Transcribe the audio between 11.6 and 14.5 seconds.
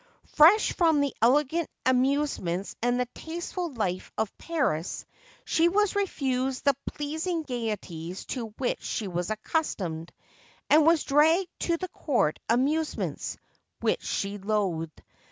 the court amusements, which she